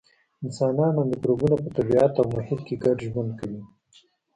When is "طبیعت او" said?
1.77-2.25